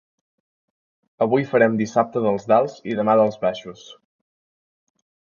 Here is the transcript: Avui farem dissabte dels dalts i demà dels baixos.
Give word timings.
Avui 1.25 1.43
farem 1.51 1.75
dissabte 1.81 2.23
dels 2.23 2.47
dalts 2.51 2.77
i 2.93 2.97
demà 3.01 3.15
dels 3.19 3.37
baixos. 3.43 3.83